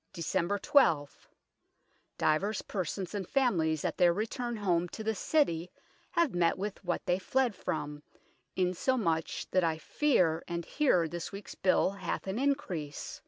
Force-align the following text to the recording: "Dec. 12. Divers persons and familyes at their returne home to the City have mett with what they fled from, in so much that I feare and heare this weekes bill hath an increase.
"Dec. 0.14 0.62
12. 0.62 1.28
Divers 2.16 2.62
persons 2.62 3.16
and 3.16 3.26
familyes 3.28 3.84
at 3.84 3.96
their 3.98 4.12
returne 4.12 4.58
home 4.58 4.88
to 4.90 5.02
the 5.02 5.16
City 5.16 5.72
have 6.12 6.36
mett 6.36 6.56
with 6.56 6.84
what 6.84 7.04
they 7.04 7.18
fled 7.18 7.56
from, 7.56 8.04
in 8.54 8.74
so 8.74 8.96
much 8.96 9.50
that 9.50 9.64
I 9.64 9.78
feare 9.78 10.44
and 10.46 10.64
heare 10.64 11.08
this 11.08 11.32
weekes 11.32 11.56
bill 11.56 11.90
hath 11.94 12.28
an 12.28 12.38
increase. 12.38 13.22